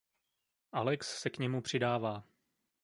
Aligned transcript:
Alex 0.73 1.07
se 1.21 1.29
k 1.29 1.37
němu 1.37 1.61
přidává. 1.61 2.23